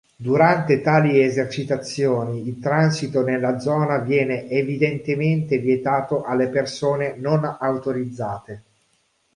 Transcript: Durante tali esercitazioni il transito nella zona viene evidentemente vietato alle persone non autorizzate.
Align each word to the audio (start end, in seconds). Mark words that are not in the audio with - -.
Durante 0.15 0.81
tali 0.81 1.21
esercitazioni 1.21 2.47
il 2.47 2.57
transito 2.57 3.21
nella 3.21 3.59
zona 3.59 3.99
viene 3.99 4.49
evidentemente 4.49 5.59
vietato 5.59 6.23
alle 6.23 6.47
persone 6.47 7.15
non 7.17 7.45
autorizzate. 7.59 8.63